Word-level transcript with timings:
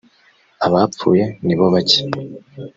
abapfuye 0.65 1.25
nibo 1.45 1.65
bake. 1.73 1.99